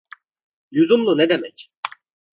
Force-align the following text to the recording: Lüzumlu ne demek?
Lüzumlu 0.73 1.17
ne 1.17 1.29
demek? 1.29 1.71